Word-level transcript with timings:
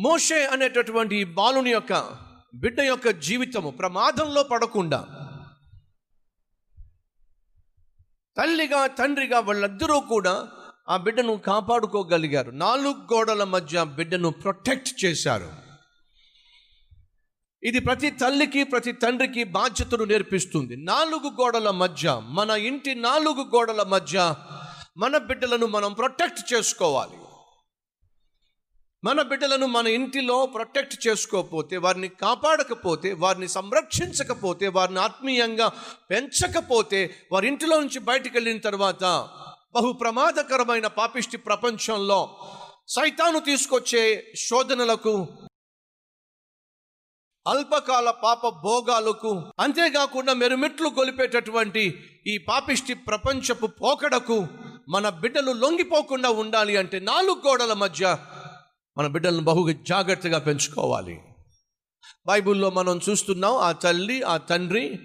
మోషే 0.00 0.46
అనేటటువంటి 0.46 1.24
బాలుని 1.24 1.70
యొక్క 1.70 1.94
బిడ్డ 2.54 2.80
యొక్క 2.80 3.08
జీవితము 3.08 3.70
ప్రమాదంలో 3.70 4.42
పడకుండా 4.42 5.00
తల్లిగా 8.36 8.86
తండ్రిగా 8.86 9.40
వాళ్ళిద్దరూ 9.40 10.00
కూడా 10.00 10.48
ఆ 10.88 10.96
బిడ్డను 10.96 11.36
కాపాడుకోగలిగారు. 11.36 12.50
నాలుగు 12.50 12.94
గోడల 13.14 13.44
మధ్య 13.44 13.84
బిడ్డను 13.84 14.30
ప్రొటెక్ట్ 14.30 15.04
చేశారు. 15.04 15.50
ఇది 17.62 17.78
ప్రతి 17.78 18.10
తల్లికి 18.10 18.64
ప్రతి 18.64 18.92
తండ్రికి 18.92 19.44
బాధ్యతను 19.44 20.04
నేర్పిస్తుంది. 20.04 20.76
నాలుగు 20.76 21.28
గోడల 21.28 21.70
మధ్య 21.70 22.20
మన 22.24 22.50
ఇంటి 22.50 22.94
నాలుగు 22.94 23.42
గోడల 23.54 23.82
మధ్య 23.82 24.34
మన 24.96 25.16
బిడ్డలను 25.16 25.66
మనం 25.66 25.92
ప్రొటెక్ట్ 25.92 26.52
చేసుకోవాలి. 26.52 27.19
మన 29.02 29.20
బిడ్డలను 29.22 29.66
మన 29.66 29.86
ఇంటిలో 29.88 30.34
ప్రొటెక్ట్ 30.46 30.94
చేసుకోకపోతే 31.04 31.76
వారిని 31.76 32.08
కాపాడకపోతే 32.22 33.10
వారిని 33.22 33.48
సంరక్షించకపోతే 33.54 34.66
వారిని 34.74 35.00
ఆత్మీయంగా 35.00 35.68
పెంచకపోతే 36.10 37.00
వారి 37.32 37.48
ఇంటిలో 37.48 37.76
నుంచి 37.80 38.00
బయటికి 38.08 38.34
వెళ్ళిన 38.34 38.60
తర్వాత 38.60 39.04
బహు 39.76 39.90
ప్రమాదకరమైన 40.00 40.86
పాపిష్టి 40.98 41.38
ప్రపంచంలో 41.46 42.20
సైతాను 42.88 43.40
తీసుకొచ్చే 43.40 44.02
శోధనలకు 44.44 45.14
అల్పకాల 47.46 48.08
పాప 48.22 48.42
భోగాలకు 48.62 49.30
అంతేకాకుండా 49.60 50.32
మెరుమెట్లు 50.34 50.88
గొలిపేటటువంటి 50.90 51.84
ఈ 52.26 52.34
పాపిష్టి 52.48 52.94
ప్రపంచపు 53.06 53.68
పోకడకు 53.80 54.36
మన 54.88 55.08
బిడ్డలు 55.22 55.52
లొంగిపోకుండా 55.58 56.30
ఉండాలి 56.42 56.74
అంటే 56.76 56.98
నాలుగు 57.02 57.40
గోడల 57.44 57.72
మధ్య 57.82 58.04
మన 59.00 59.06
బిడ్డలను 59.06 59.40
బహుగా 59.40 59.74
జాగ్రత్తగా 59.88 60.38
పెంచుకోవాలి. 60.38 61.20
బైబిల్లో 62.26 62.70
మనం 62.70 63.00
చూస్తున్నాం 63.10 63.56
ఆ 63.56 63.72
తల్లి 63.72 64.22
ఆ 64.22 64.36
తండ్రి 64.36 64.98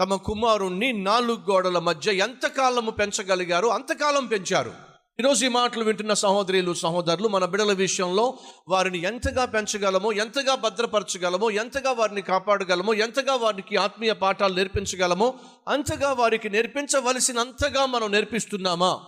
తమ 0.00 0.14
కుమారుణ్ణి 0.14 0.92
నాలుగు 0.92 1.50
గోడల 1.50 1.78
మధ్య 1.78 2.12
ఎంతకాలము 2.12 2.90
పెంచగలిగారు 2.90 3.66
అంతకాలం 3.66 4.26
పెంచారు. 4.26 4.72
ఈరోజు 5.20 5.44
ఈ 5.44 5.48
మాటలు 5.48 5.84
వింటున్న 5.84 6.12
సహోదరులు 6.12 6.74
సహోదరులు 6.74 7.28
మన 7.28 7.44
బిడ్డల 7.44 7.72
విషయంలో 7.72 8.38
వారిని 8.68 9.02
ఎంతగా 9.02 9.44
పెంచగలమో 9.44 10.12
ఎంతగా 10.12 10.54
భద్రపరచగలమో 10.54 11.50
ఎంతగా 11.50 11.92
వారిని 11.92 12.22
కాపాడగలమో 12.22 12.94
ఎంతగా 12.94 13.34
వారికి 13.34 13.76
ఆత్మీయ 13.76 14.12
పాఠాలు 14.12 14.54
నేర్పించగలమో 14.54 15.34
అంతగా 15.68 16.12
వారికి 16.12 16.50
నేర్పించవలసినంతగా 16.50 17.86
మనం 17.86 18.12
నేర్పిస్తున్నామా? 18.12 19.00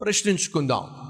ప్రశ్నించుకుందాం. 0.00 1.05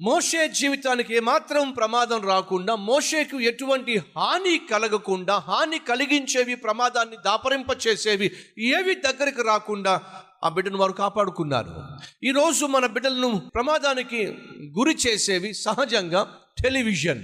మోషే 0.00 0.48
జీవితానికి 0.48 1.16
ఏమాత్రం 1.16 1.70
ప్రమాదం 1.70 2.20
రాకుండా 2.26 2.74
మోషేకు 2.74 3.40
ఎటువంటి 3.40 3.96
హాని 3.98 4.60
కలగకుండా 4.70 5.38
హాని 5.38 5.78
కలిగించేవి 5.78 6.54
ప్రమాదాన్ని 6.54 7.16
దాపరింప 7.24 7.66
చేసేవి 7.86 8.30
ఏవి 8.58 8.94
దగ్గరికి 8.94 9.42
రాకుండా 9.42 10.02
ఆ 10.44 10.48
బిడ్డను 10.48 10.78
వారు 10.78 10.92
కాపాడుకున్నారు. 10.92 11.72
ఈరోజు 12.24 12.66
మన 12.66 12.86
బిడ్డలను 12.86 13.50
ప్రమాదానికి 13.54 14.20
గురి 14.78 14.96
చేసేవి 15.06 15.54
సహజంగా 15.54 16.36
టెలివిజన్. 16.62 17.22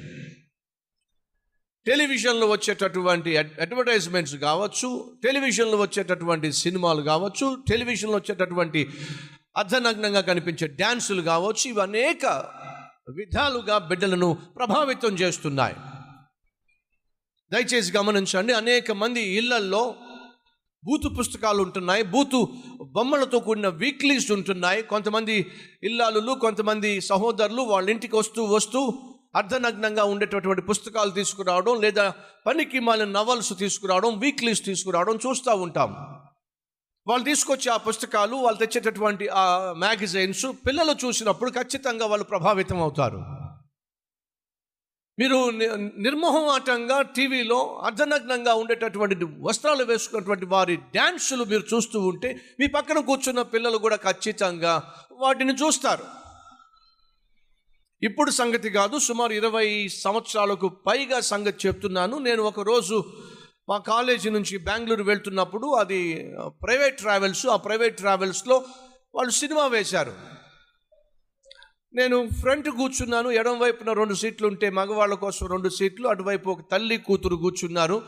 టెలివిజన్లో 1.87 2.47
వచ్చేటటువంటి 2.47 3.37
అడ్వర్టైజ్మెంట్స్ 3.37 4.37
కావచ్చు 4.37 5.19
టెలివిజన్లో 5.23 5.77
వచ్చేటటువంటి 5.77 6.53
సినిమాలు 6.53 7.03
కావచ్చు 7.03 7.63
టెలివిజన్లో 7.69 8.17
వచ్చేటటువంటి 8.17 8.89
అర్ధనగ్నంగా 9.57 10.21
కనిపించే 10.21 10.67
డ్యాన్సులు 10.67 11.23
కావచ్చు 11.23 11.69
ఇవి 11.69 11.83
అనేక 11.83 12.27
విధాలుగా 13.09 13.79
బిడ్డలను 13.79 14.39
ప్రభావితం 14.57 15.15
చేస్తున్నాయి. 15.15 15.75
దయచేసి 17.53 17.97
గమనించండి 17.97 18.53
అనేక 18.53 18.93
మంది 18.93 19.21
ఇళ్ళల్లో 19.21 19.95
బూతు 20.85 21.09
పుస్తకాలు 21.09 21.63
ఉంటున్నాయి 21.63 22.03
బూతు 22.03 22.49
బొమ్మలతో 22.83 23.39
కూడిన 23.39 23.69
వీక్లీస్ 23.69 24.33
ఉంటున్నాయి. 24.33 24.83
కొంతమంది 24.83 25.51
ఇల్లాలులు 25.83 26.33
కొంతమంది 26.33 27.01
సహోదరులు 27.01 27.63
వాళ్ళ 27.63 27.91
ఇంటికి 27.91 28.17
వస్తూ 28.17 28.45
వస్తూ 28.45 28.99
అర్ధనగ్నంగా 29.37 30.05
ఉండేటటువంటి 30.05 30.63
పుస్తకాలు 30.63 31.11
తీసుకురావడం 31.11 31.81
లేదా 31.81 32.15
పనికి 32.47 32.81
మాలిన 32.81 33.09
నవల్స్ 33.09 33.53
తీసుకురావడం 33.59 34.19
వీక్లీస్ 34.19 34.65
తీసుకురావడం 34.65 35.17
చూస్తూ 35.17 35.55
ఉంటాం. 35.55 36.14
వాళ్ళు 37.07 37.25
తీసుకొచ్చే 37.25 37.71
ఆ 37.71 37.77
పుస్తకాలు 37.77 38.37
వాళ్ళు 38.37 38.67
తెచ్చేటటువంటి 38.67 39.29
ఆ 39.29 39.73
మ్యాగజైన్స్ 39.73 40.47
పిల్లలు 40.67 41.07
చూసినప్పుడు 41.07 41.51
ఖచ్చితంగా 41.51 42.07
వాళ్ళు 42.07 42.25
ప్రభావితం 42.25 42.83
అవుతారు. 42.83 43.25
మీరు 45.19 45.51
ని- 45.51 45.89
నిర్మోహమాటంగా 45.99 47.03
టీవీలో 47.03 47.83
అర్ధనగ్నంగా 47.85 48.55
ఉండేటటువంటి 48.55 49.17
వస్త్రాలు 49.41 49.85
వేసుకున్నటువంటి 49.85 50.47
వారి 50.47 50.77
డ్యాన్సులు 50.77 51.45
మీరు 51.45 51.63
చూస్తూ 51.75 52.01
ఉంటే 52.01 52.41
మీ 52.61 52.67
పక్కన 52.67 52.99
కూర్చున్న 52.99 53.43
పిల్లలు 53.43 53.79
కూడా 53.79 53.97
ఖచ్చితంగా 53.97 54.95
వాటిని 55.13 55.55
చూస్తారు. 55.55 56.05
ఇప్పుడు 58.03 58.31
సంగతి 58.31 58.71
కాదు 58.71 58.99
సుమారు 58.99 59.33
ఇరవై 59.33 59.89
సంవత్సరాలకు 59.89 60.69
పైగా 60.69 61.21
సంగతి 61.21 61.69
చెప్తున్నాను. 61.69 62.19
నేను 62.19 62.43
ఒక 62.43 62.61
రోజు 62.61 63.05
మా 63.69 63.79
కాలేజీ 63.79 64.31
నుంచి 64.31 64.59
బెంగళూరు 64.59 65.03
వెళ్తున్నప్పుడు 65.03 65.67
అది 65.67 66.33
ప్రైవేట్ 66.49 66.99
ట్రావెల్స్ 66.99 67.47
ఆ 67.47 67.57
ప్రైవేట్ 67.57 67.97
ట్రావెల్స్లో 67.97 68.65
వాళ్ళు 69.15 69.33
సినిమా 69.33 69.67
వేశారు. 69.67 70.13
నేను 71.95 72.29
ఫ్రంట్ 72.41 72.69
కూర్చున్నాను 72.69 73.31
ఎడం 73.31 73.59
వైపున 73.59 73.93
రెండు 73.93 74.15
సీట్లు 74.15 74.47
ఉంటే 74.47 74.71
మగవాళ్ళ 74.71 75.15
కోసం 75.15 75.47
రెండు 75.47 75.69
సీట్లు 75.69 76.09
అటువైపు 76.09 76.51
ఒక 76.51 76.59
తల్లి 76.73 76.97
కూతురు 76.97 77.37
కూర్చున్నారు. 77.37 78.03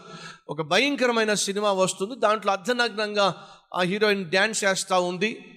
ఒక 0.49 0.62
భయంకరమైన 0.62 1.34
సినిమా 1.34 1.73
వస్తుంది 1.73 2.17
దాంట్లో 2.17 2.53
అర్ధనగ్నంగా 2.53 3.47
ఆ 3.75 3.81
హీరోయిన్ 3.81 4.25
డ్యాన్స్ 4.25 4.65
చేస్తూ 4.65 5.00
ఉంది. 5.00 5.56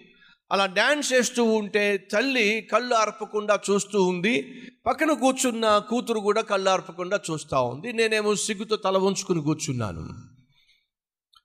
అలా 0.52 0.66
డ్యాన్స్ 0.66 1.14
చేస్తూ 1.14 1.44
ఉంటే 1.44 1.98
తల్లి 1.98 2.68
కళ్ళు 2.72 2.96
ఆర్పకుండా 2.96 3.60
చూస్తూ 3.70 4.04
ఉంది. 4.04 4.62
పక్కన 4.86 5.12
కూర్చున్న 5.12 5.78
కూతురు 5.78 6.20
కూడా 6.20 6.42
కళ్ళు 6.42 6.70
ఆర్పకుండా 6.70 7.20
చూస్తూ 7.32 7.64
ఉంది. 7.64 7.94
నేనేమో 7.94 8.36
సిగ్గుతో 8.36 8.76
తల 8.76 8.98
ఉంచుకుని 8.98 9.42
కూర్చున్నాను. 9.42 10.10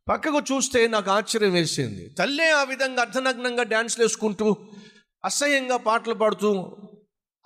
పక్కకు 0.09 0.39
చూస్తే 0.39 0.89
నాకు 0.89 1.11
ఆశ్చర్యం 1.11 1.53
వేసింది. 1.53 2.09
తల్లే 2.09 2.51
ఆ 2.51 2.63
విధంగా 2.63 3.03
అర్ధనగ్నంగా 3.03 3.63
డ్యాన్స్ 3.63 4.01
వేసుకుంటూ 4.01 4.57
అసహ్యంగా 5.25 5.77
పాటలు 5.77 6.15
పాడుతూ 6.15 6.77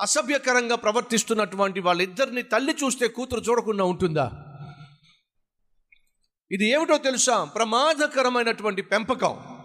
అసభ్యకరంగా 0.01 0.77
ప్రవర్తిస్తున్నటువంటి 0.77 1.81
వాళ్ళిద్దరిని 1.81 2.43
తల్లి 2.43 2.75
చూస్తే 2.85 3.09
కూతురు 3.09 3.41
చూడకుండా 3.41 3.85
ఉంటుందా? 3.85 4.45
ఇది 6.51 6.71
ఏమిటో 6.71 6.99
తెలుసా? 6.99 7.45
ప్రమాదకరమైనటువంటి 7.45 8.83
పెంపకం. 8.83 9.58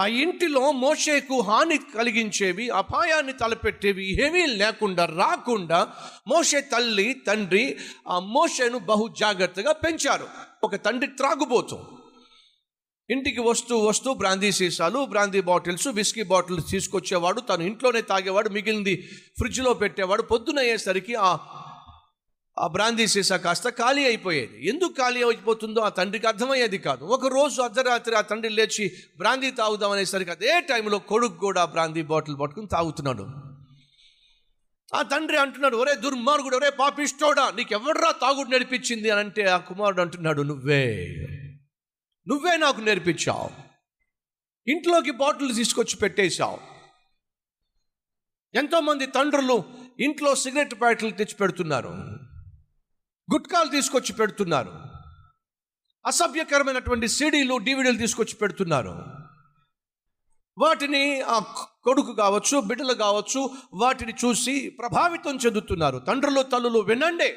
ఆ 0.00 0.06
ఇంటిలో 0.06 0.72
మోషేకు 0.72 1.40
హాని 1.40 1.78
కలిగించేవి 1.78 2.70
అపాయాన్ని 2.70 3.32
తలపెట్టేవి 3.32 4.26
ఏమీ 4.26 4.46
లేకుండా 4.46 5.04
రాకుండా 5.04 5.88
మోషే 6.28 6.60
తల్లి 6.60 7.16
తండ్రి 7.26 7.78
ఆ 8.08 8.18
మోషేను 8.18 8.78
బహు 8.78 9.14
జాగ్రత్తగా 9.20 9.72
పెంచారు. 9.72 10.28
ఒక 10.64 10.76
తండ్రి 10.76 11.06
త్రాగుబోతు. 11.06 11.78
ఇంటికి 13.10 13.40
వస్తూ 13.40 13.78
వస్తూ 13.78 14.14
బ్రాందీ 14.14 14.52
సీసాలు 14.52 15.04
బ్రాందీ 15.04 15.40
బాటిల్స్ 15.40 15.88
విస్కీ 15.88 16.22
బాటిల్స్ 16.22 16.70
తీసుకొచ్చేవాడు 16.70 17.40
తను 17.40 17.62
ఇంట్లోనే 17.62 18.00
తాగేవాడు 18.00 18.48
మిగిలింది 18.48 19.08
ఫ్రిడ్జ్లో 19.38 19.74
పెట్టేవాడు. 19.74 20.22
పొద్దున 20.22 20.58
అయ్యేసరికి 20.58 21.14
ఆ 21.14 21.36
ఆ 22.58 22.66
బ్రాందీ 22.66 23.06
సీసా 23.06 23.36
కాస్త 23.36 23.68
ఖాళీ 23.68 24.04
అయిపోయేది. 24.04 24.68
ఎందుకు 24.68 24.92
ఖాళీ 24.92 25.22
అయిపోతుందో 25.22 25.80
ఆ 25.80 25.88
తండ్రికి 25.88 26.26
అర్థమయ్యేది 26.26 26.78
కాదు. 26.78 27.04
ఒక 27.04 27.26
రోజు 27.26 27.62
అర్ధరాత్రి 27.62 28.14
ఆ 28.14 28.20
తండ్రి 28.20 28.48
లేచి 28.48 28.92
బ్రాందీ 29.18 29.50
తాగుదాం 29.50 29.90
అనేసరికి 29.90 30.30
అదే 30.30 30.60
టైంలో 30.60 30.98
కొడుకు 30.98 31.36
కూడా 31.36 31.64
బ్రాందీ 31.64 32.02
బాటిల్ 32.02 32.40
పట్టుకుని 32.40 32.66
తాగుతున్నాడు. 32.66 33.26
ఆ 34.94 35.02
తండ్రి 35.02 35.38
అంటున్నాడు 35.38 35.76
ఒరే 35.76 35.94
దుర్మార్గుడు 35.94 36.56
ఒరే 36.56 36.70
పాపిష్టోడా 36.70 37.50
నీకెవడ్రా 37.50 38.12
తాగుడు 38.12 38.48
నేర్పించింది? 38.48 39.10
అని 39.10 39.20
అంటే 39.20 39.44
ఆ 39.44 39.56
కుమారుడు 39.56 40.00
అంటున్నాడు 40.00 40.42
నువ్వే. 40.42 41.08
నువ్వే 42.28 42.56
నాకు 42.56 42.80
నేర్పించావు. 42.80 43.50
ఇంట్లోకి 44.70 45.10
బాటిల్ 45.10 45.54
తీసుకొచ్చి 45.54 45.96
పెట్టేశావు. 45.96 46.58
ఎంతోమంది 48.54 49.06
తండ్రులు 49.06 49.64
ఇంట్లో 50.00 50.34
సిగరెట్ 50.34 50.74
ప్యాకెట్లు 50.74 51.10
తెచ్చి 51.10 51.34
పెడుతున్నారు. 51.34 52.11
గుట్కాలు 53.32 53.68
తీసుకొచ్చి 53.68 54.12
పెడుతున్నారు. 54.12 54.72
అసభ్యకరమైనటువంటి 56.06 57.08
సీడీలు 57.08 57.56
డివిడీలు 57.56 57.98
తీసుకొచ్చి 57.98 58.34
పెడుతున్నారు. 58.34 59.04
వాటిని 60.58 61.20
ఆ 61.20 61.38
కొడుకు 61.82 62.12
కావచ్చు 62.12 62.60
బిడ్డలు 62.60 62.94
కావచ్చు 62.94 63.50
వాటిని 63.74 64.14
చూసి 64.24 64.76
ప్రభావితం 64.78 65.36
చెందుతున్నారు. 65.36 65.98
తండ్రులు 65.98 66.42
తల్లులు 66.42 66.78
వినండి. 66.78 67.34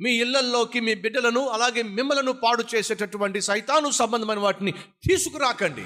మీ 0.00 0.10
ఇళ్ళల్లోకి 0.10 0.80
మీ 0.80 0.94
బిడ్డలను 0.94 1.48
అలాగే 1.48 1.82
మిమ్మలను 1.82 2.32
పాడు 2.32 2.64
చేసేటటువంటి 2.74 3.40
సైతాను 3.40 3.90
సంబంధమైన 3.90 4.38
వాటిని 4.38 4.72
తీసుకురాకండి. 4.72 5.84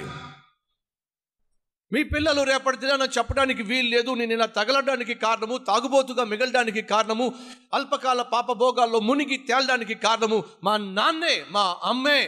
మీ 1.92 2.00
పిల్లలు 2.04 2.42
రేపటి 2.42 2.76
దినాన 2.76 3.02
చెప్పడానికి 3.19 3.62
వీలు 3.62 3.88
లేదు 3.88 4.10
నేను 4.10 4.32
ఇలా 4.32 4.46
తగలడానికి 4.58 5.14
కారణము 5.14 5.56
తాగుబోతుగా 5.58 6.25
మిగలడానికి 6.25 6.82
కారణము 6.82 7.26
అల్పకాల 7.75 8.22
పాపభోగాల్లో 8.22 9.00
మునిగి 9.00 9.38
తేలడానికి 9.38 9.94
కారణము 9.94 10.44
మా 10.64 10.76
నాన్నే 10.76 11.34
మా 11.50 11.64
అమ్మే 11.82 12.20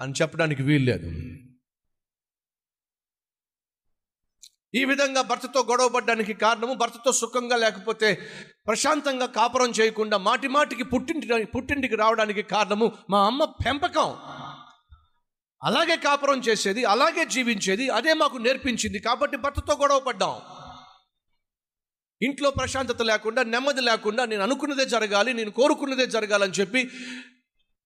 అని 0.00 0.12
చెప్పడానికి 0.12 0.62
వీలు 0.62 0.84
లేదు. 0.84 1.10
ఈ 4.74 4.84
విధంగా 4.84 5.22
భర్తతో 5.22 5.60
గొడవపడ్డానికి 5.62 6.34
కారణము 6.34 6.74
భర్తతో 6.74 7.12
సుఖంగా 7.12 7.56
లేకపోతే 7.56 8.08
ప్రశాంతంగా 8.66 9.26
కాపురం 9.26 9.70
చేయకుండా 9.70 10.16
మాటి 10.18 10.48
మాటికి 10.48 10.84
పుట్టింటి 10.84 11.44
పుట్టింటికి 11.54 11.96
రావడానికి 11.96 12.42
కారణము 12.42 12.92
మా 13.10 13.26
అమ్మ 13.26 13.44
పెంపకం. 13.44 14.10
అలాగే 15.62 15.96
కాపురం 15.96 16.38
చేసేది 16.38 16.84
అలాగే 16.84 17.24
జీవించేది 17.24 17.88
అదే 17.88 18.14
మాకు 18.14 18.36
నేర్పించింది. 18.36 18.98
కాబట్టి 18.98 19.36
భర్తతో 19.36 19.74
గొడవ 19.74 20.00
పడ్డాం. 20.00 20.40
ఇంట్లో 22.22 22.50
ప్రశాంతత 22.50 23.02
లేకుండా 23.02 23.42
నెమ్మది 23.42 23.80
లేకుండా 23.80 24.24
నేను 24.24 24.42
అనుకున్నదే 24.42 24.84
జరగాలి 24.84 25.34
నేను 25.34 25.50
కోరుకున్నదే 25.50 26.06
జరగాలని 26.06 26.52
చెప్పి 26.52 26.90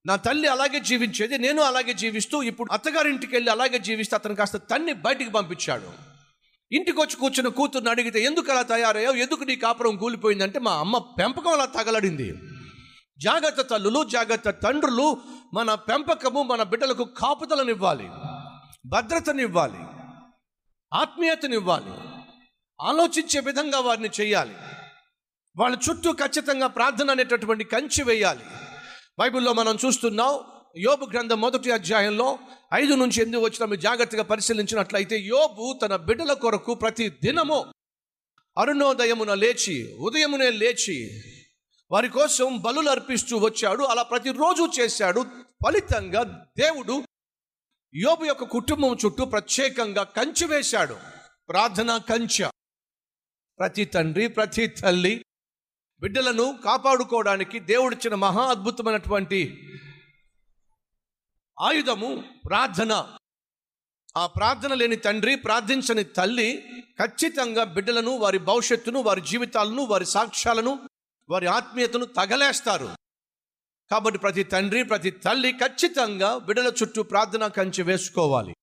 నా 0.06 0.16
తల్లి 0.16 0.48
అలాగే 0.48 0.80
జీవించేది 0.80 1.38
నేను 1.38 1.62
అలాగే 1.62 1.92
జీవిస్తూ 1.92 2.42
ఇప్పుడు 2.42 2.72
అత్తగారింటికి 2.72 3.36
వెళ్ళి 3.36 3.50
అలాగే 3.50 3.78
జీవిస్తే 3.78 4.16
అతను 4.16 4.34
కాస్త 4.34 4.56
తన్ని 4.56 4.92
బయటికి 4.92 5.30
పంపించాడు. 5.30 6.10
ఇంటికి 6.72 7.00
వచ్చి 7.00 7.16
కూర్చున్న 7.16 7.48
కూతుర్ని 7.48 7.90
అడిగితే 7.90 8.20
ఎందుకు 8.20 8.52
అలా 8.52 8.62
తయారయ్యావు? 8.62 9.14
ఎందుకు 9.14 9.44
నీ 9.44 9.56
కాపురం 9.56 9.96
కూలిపోయిందంటే 9.96 10.58
మా 10.58 10.72
అమ్మ 10.72 10.98
పెంపకం 10.98 11.52
అలా 11.52 11.64
తగలడింది. 11.64 12.34
జాగ్రత్త 13.18 13.60
తల్లులు 13.60 14.04
జాగ్రత్త 14.04 14.50
తండ్రులు 14.50 15.16
మన 15.52 15.74
పెంపకము 15.74 16.42
మన 16.42 16.62
బిడ్డలకు 16.62 17.04
కాపుదలనివ్వాలి 17.04 18.08
భద్రతనివ్వాలి 18.86 19.82
ఆత్మీయతనివ్వాలి 20.92 21.94
ఆలోచించే 22.80 23.40
విధంగా 23.40 23.80
వారిని 23.80 24.10
చేయాలి. 24.20 24.54
వాళ్ళ 25.56 25.76
చుట్టూ 25.76 26.12
ఖచ్చితంగా 26.12 26.66
ప్రార్థన 26.66 27.10
అనేటటువంటి 27.10 27.64
కంచి 27.64 28.02
వేయాలి. 28.02 28.44
బైబిల్లో 29.18 29.52
మనం 29.52 29.78
చూస్తున్నాం 29.84 30.32
యోబు 30.78 31.06
గ్రంథం 31.06 31.40
మొదటి 31.40 31.70
అధ్యాయంలో 31.70 32.38
ఐదు 32.74 32.94
నుంచి 32.94 33.22
ఎనిమిది 33.22 33.44
వచ్చిన 33.44 33.64
మీరు 33.64 33.80
జాగ్రత్తగా 33.80 34.22
పరిశీలించినట్లయితే 34.22 35.18
యోబు 35.20 35.78
తన 35.82 35.96
బిడ్డల 35.96 36.32
కొరకు 36.32 36.74
ప్రతి 36.74 37.08
దినము 37.08 37.72
అరుణోదయమున 38.58 39.34
లేచి 39.34 39.96
ఉదయమునే 39.98 40.50
లేచి 40.50 40.96
వారి 41.90 42.08
కోసం 42.08 42.58
బలులు 42.58 42.90
అర్పిస్తూ 42.90 43.38
వచ్చాడు. 43.38 43.84
అలా 43.84 44.02
ప్రతిరోజు 44.02 44.80
చేశాడు. 44.80 45.26
ఫలితంగా 45.64 46.46
దేవుడు 46.58 47.04
యోబు 47.94 48.24
యొక్క 48.24 48.44
కుటుంబం 48.44 48.96
చుట్టూ 49.04 49.24
ప్రత్యేకంగా 49.24 50.02
కంచె 50.02 50.46
వేశాడు. 50.46 50.96
ప్రార్థన 51.48 51.98
కంచె. 51.98 52.50
ప్రతి 53.58 53.84
తండ్రి 53.84 54.28
ప్రతి 54.28 54.66
తల్లి 54.66 55.24
బిడ్డలను 56.00 56.58
కాపాడుకోవడానికి 56.64 57.58
దేవుడిచ్చిన 57.58 58.14
మహా 58.14 58.46
అద్భుతమైనటువంటి 58.50 59.70
ఆయుధము 61.60 62.24
ప్రార్థన. 62.48 63.16
ఆ 64.16 64.26
ప్రార్థన 64.26 64.74
లేని 64.74 64.96
తండ్రి 64.96 65.36
ప్రార్థించని 65.36 66.04
తల్లి 66.04 66.64
ఖచ్చితంగా 67.02 67.64
బిడ్డలను 67.64 68.10
వారి 68.10 68.38
భవిష్యత్తును 68.38 69.02
వారి 69.02 69.20
జీవితాలను 69.20 69.82
వారి 69.82 70.06
సాక్ష్యాలను 70.06 70.89
వారి 71.30 71.46
ఆత్మీయతను 71.46 72.04
తగలేస్తారు. 72.04 72.88
కాబట్టి 73.90 74.18
ప్రతి 74.18 74.42
తండ్రి 74.42 74.82
ప్రతి 74.82 75.10
తల్లి 75.10 75.52
ఖచ్చితంగా 75.52 76.38
బిడ్డల 76.38 76.72
చుట్టూ 76.82 77.02
ప్రార్థన 77.02 77.46
కంచె 77.46 77.82
వేసుకోవాలి. 77.82 78.54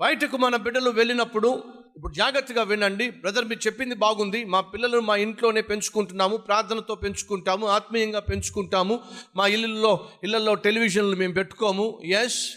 బయటకు 0.00 0.36
మన 0.36 0.56
బిడ్డలు 0.56 0.90
వెళ్ళినప్పుడు 0.90 1.64
ఇప్పుడు 1.96 2.14
జాగ్రత్తగా 2.14 2.62
వినండి. 2.62 3.10
బ్రదర్ 3.10 3.44
మీరు 3.44 3.66
చెప్పింది 3.66 3.94
బాగుంది. 3.94 4.44
మా 4.44 4.60
పిల్లలు 4.60 5.00
మా 5.00 5.16
ఇంట్లోనే 5.16 5.60
పెంచుకుంటున్నాము 5.60 6.36
ప్రార్థనతో 6.36 6.94
పెంచుకుంటాము 6.94 7.66
ఆత్మీయంగా 7.66 8.20
పెంచుకుంటాము. 8.20 9.00
మా 9.36 9.46
ఇళ్ళల్లో 9.46 10.10
ఇళ్ళల్లో 10.24 10.54
టెలివిజన్లు 10.54 11.16
మేము 11.16 11.32
పెట్టుకోము. 11.32 12.00
ఎస్ 12.04 12.54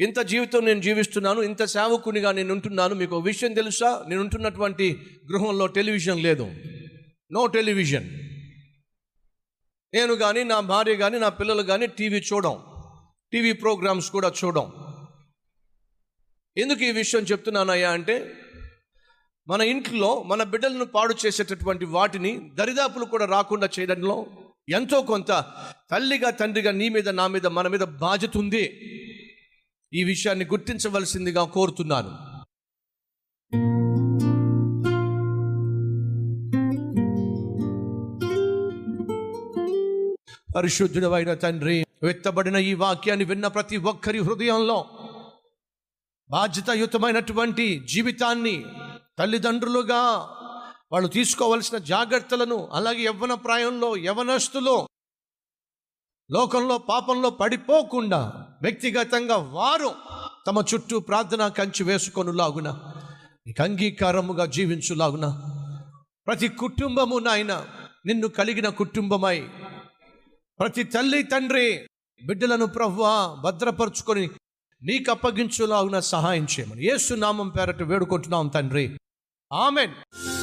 ఇంత 0.00 0.20
జీవితం 0.20 0.64
నేను 0.64 0.80
జీవిస్తున్నాను 0.80 1.40
ఇంత 1.42 1.64
సేవకునిగా 1.64 2.32
నేను 2.32 2.52
ఉంటున్నాను. 2.52 2.94
మీకు 2.94 3.18
విషయం 3.18 3.54
తెలుసా? 3.54 4.04
నేను 4.08 4.20
ఉంటున్నటువంటి 4.20 5.18
గృహంలో 5.32 5.66
టెలివిజన్ 5.66 6.20
లేదు. 6.20 6.50
నో 7.32 7.46
టెలివిజన్ 7.46 8.10
నేను 9.94 10.14
కానీ 10.14 10.44
నా 10.44 10.60
భార్య 10.60 10.96
కానీ 10.96 11.18
నా 11.18 11.28
పిల్లలు 11.28 11.62
కానీ 11.62 11.86
టీవీ 11.86 12.18
చూడం. 12.18 12.62
టీవీ 13.32 13.52
ప్రోగ్రామ్స్ 13.52 14.10
కూడా 14.10 14.32
చూడం. 14.44 14.72
ఎందుకు 16.56 16.82
ఈ 16.82 16.90
విషయం 16.90 17.22
చెప్తున్నానయ్యా 17.22 17.90
అంటే 17.90 18.34
మన 19.48 19.60
ఇంట్లో 19.60 20.22
మన 20.22 20.42
బిడ్డలను 20.42 20.84
పాడు 20.84 21.14
చేసేటటువంటి 21.26 21.84
వాటిని 21.84 22.50
దరిదాపులు 22.54 23.04
కూడా 23.04 23.24
రాకుండా 23.24 23.68
చేయడంలో 23.78 24.26
ఎంతో 24.68 25.02
కొంత 25.02 25.54
తల్లిగా 25.90 26.30
తండ్రిగా 26.30 26.70
నీ 26.70 26.88
మీద 26.88 27.08
నా 27.08 27.26
మీద 27.26 27.46
మన 27.46 27.68
మీద 27.68 27.80
బాధ్యత 27.80 28.36
ఉంది. 28.36 28.64
ఈ 29.94 30.04
విషయాన్ని 30.04 30.44
గుర్తించవలసిందిగా 30.44 31.44
కోరుతున్నాను. 31.44 32.29
పరిశుద్ధుడైన 40.60 41.34
తండ్రి 41.34 41.84
వెత్తబడిన 42.02 42.56
ఈ 42.56 42.74
వాక్యాన్ని 42.74 43.24
విన్న 43.24 43.46
ప్రతి 43.46 43.76
ఒక్కరి 43.76 44.18
హృదయంలో 44.18 44.76
బాధ్యతాయుతమైనటువంటి 46.30 47.84
జీవితాన్ని 47.84 48.64
తల్లిదండ్రులుగా 49.18 50.02
వాళ్ళు 50.92 51.08
తీసుకోవలసిన 51.08 51.78
జాగ్రత్తలను 51.78 52.68
అలాగే 52.72 53.04
యవ్వన 53.04 53.34
ప్రాయంలో 53.34 53.96
యవనస్తులు 53.96 54.86
లోకంలో 56.30 56.78
పాపంలో 56.78 57.30
పడిపోకుండా 57.30 58.20
వ్యక్తిగతంగా 58.62 59.36
వారు 59.36 59.90
తమ 60.46 60.64
చుట్టూ 60.74 60.98
ప్రార్థన 61.00 61.48
కంచి 61.48 61.84
వేసుకొనులాగున 61.84 62.68
నీకు 63.46 63.62
అంగీకారముగా 63.62 64.46
జీవించులాగున 64.46 65.28
ప్రతి 66.26 66.48
కుటుంబము 66.48 67.18
నాయన 67.18 67.64
నిన్ను 68.06 68.28
కలిగిన 68.28 68.68
కుటుంబమై 68.68 69.38
ప్రతి 70.60 70.82
తల్లి 70.82 71.22
తండ్రి 71.22 71.88
బిడ్డలను 72.24 72.66
ప్రవ్వా 72.66 73.36
భద్రపరుచుకొని 73.44 74.30
నీకు 74.82 75.10
అప్పగించులాగున 75.10 76.00
సహాయం 76.00 76.44
చేయమని. 76.44 76.84
యేసు 76.86 77.14
పేరట 77.48 77.82
వేడుకుంటున్నాం 77.82 78.48
తండ్రి. 78.48 78.98
ఆమెన్. 79.52 79.94